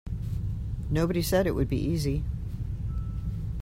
Nobody 0.89 1.21
said 1.21 1.45
it 1.45 1.51
would 1.53 1.69
be 1.69 1.77
easy. 1.77 2.23